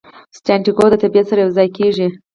سانتیاګو 0.45 0.85
د 0.91 0.95
طبیعت 1.03 1.25
سره 1.29 1.39
یو 1.41 1.55
ځای 1.57 1.67
کیږي. 1.77 2.07